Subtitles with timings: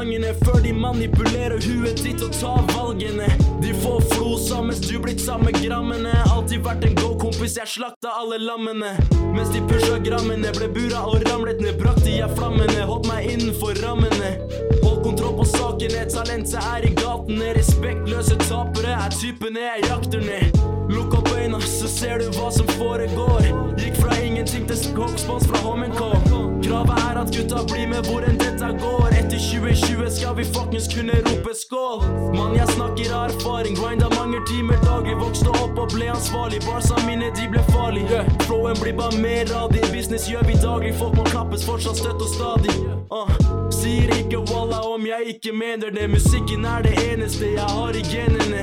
[0.00, 3.26] gangene før de manipulerer huet ditt og tar valgene.
[3.60, 6.14] De får flosa mens du blitt samme grammene.
[6.32, 8.94] Alltid vært en god kompis, jeg slakta alle lammene.
[9.34, 12.86] Mens de pusha grammene, ble bura og ramlet ned, brakte jeg flammene.
[12.88, 14.32] Holdt meg innenfor rammene.
[14.80, 17.52] Hold kontroll på sakene, talentet er i gatene.
[17.60, 20.60] Respektløse tapere er typene jeg jakter ned.
[20.90, 23.52] Lukk opp øynene, så ser du hva som foregår.
[23.78, 26.29] Gikk fra ingenting til skogspons fra Hommencall.
[26.70, 29.08] Kravet er at gutta blir med hvor enn dette går.
[29.18, 32.04] Etter 2020 skal vi fuckings kunne rope skål.
[32.36, 33.74] Mann, jeg snakker av erfaring.
[33.74, 35.16] Grinda mange timer daglig.
[35.18, 36.62] Vokste opp og ble ansvarlig.
[36.68, 38.22] Barsa mine, de ble farlige.
[38.46, 40.94] Flowen blir bare mer av din business gjør vi daglig.
[41.02, 42.76] Folk må klappes fortsatt støtt og stadig.
[43.10, 43.34] Uh.
[43.74, 46.06] Sier ikke walla om jeg ikke mener det.
[46.14, 48.62] Musikken er det eneste jeg har i genene.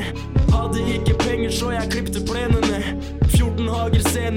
[0.56, 1.07] Hadde ikke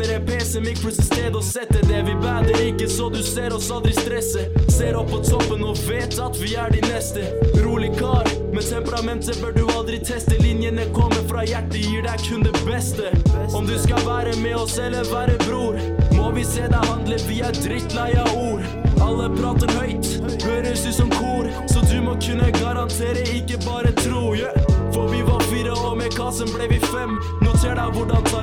[0.01, 2.03] hager en PC, mikros i sted å sette det.
[2.07, 4.47] Vi bader ikke, så du ser oss aldri stresse.
[4.73, 7.25] Ser opp på toppen og vet at vi er de neste.
[7.65, 10.39] Rolig kar, med temperamentet bør du aldri teste.
[10.41, 13.13] Linjene kommer fra hjertet, gir deg kun det beste.
[13.53, 15.77] Om du skal være med oss eller være bror,
[16.17, 18.65] må vi se deg handle, vi er drittlei av ord.
[19.05, 24.31] Alle prater høyt, høres ut som kor, så du må kunne garantere, ikke bare tro.
[24.39, 24.71] Yeah.
[24.95, 27.17] For vi var fire, og med kassen ble vi fem.
[27.41, 27.50] Hvordan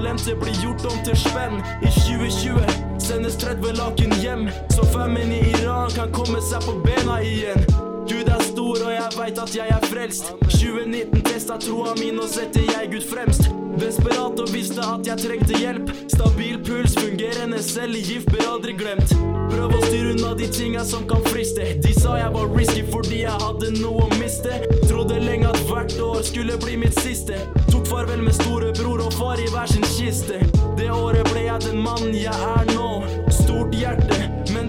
[0.08, 1.60] talentet blir gjort om til spenn.
[1.82, 7.20] I 2020 sendes 30 laken hjem, så femmen i Iran kan komme seg på bena
[7.22, 7.97] igjen.
[8.08, 10.34] Gud er stor, og jeg veit at jeg er frelst.
[10.48, 13.50] 2019 testa troa min, og setter jeg Gud fremst.
[13.78, 15.92] Desperat og visste at jeg trengte hjelp.
[16.14, 19.12] Stabil puls, fungerende cellegift, ble aldri glemt.
[19.52, 21.68] Prøv å styre unna de tinga som kan friste.
[21.84, 24.62] De sa jeg var risky fordi jeg hadde noe å miste.
[24.88, 27.38] Trodde lenge at hvert år skulle bli mitt siste.
[27.68, 30.42] Tok farvel med storebror og far i hver sin kiste.
[30.80, 32.90] Det året ble jeg den mannen jeg er nå.
[33.34, 34.17] Stort hjerte,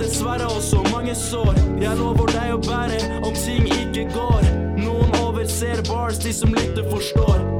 [0.08, 1.54] dessverre også mange sår.
[1.82, 4.48] Jeg lover deg å bære om ting ikke går.
[4.80, 7.57] Noen overser bars, de som lytter forstår.